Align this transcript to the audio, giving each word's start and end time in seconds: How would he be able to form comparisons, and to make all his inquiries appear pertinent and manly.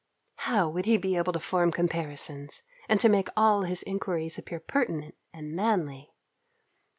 How 0.47 0.67
would 0.67 0.87
he 0.87 0.97
be 0.97 1.15
able 1.15 1.31
to 1.31 1.39
form 1.39 1.71
comparisons, 1.71 2.63
and 2.89 2.99
to 3.01 3.07
make 3.07 3.27
all 3.37 3.61
his 3.65 3.83
inquiries 3.83 4.39
appear 4.39 4.59
pertinent 4.59 5.13
and 5.31 5.55
manly. 5.55 6.11